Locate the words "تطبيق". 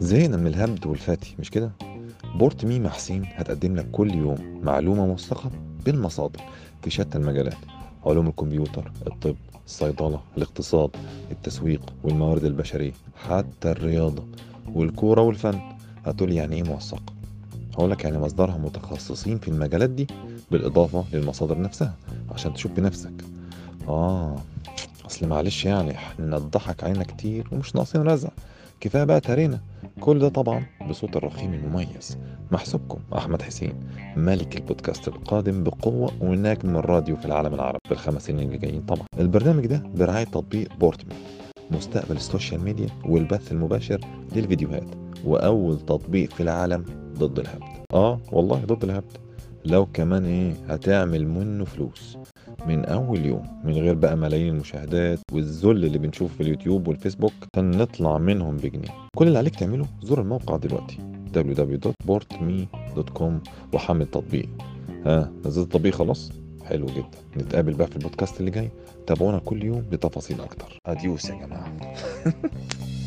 40.24-40.76, 45.80-46.30